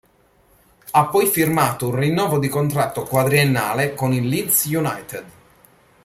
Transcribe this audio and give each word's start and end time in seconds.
Ha 0.93 1.05
poi 1.09 1.27
firmato 1.27 1.89
un 1.89 1.95
rinnovo 1.97 2.39
di 2.39 2.47
contratto 2.47 3.03
quadriennale 3.03 3.93
con 3.93 4.13
il 4.13 4.27
Leeds 4.27 4.63
United. 4.65 5.25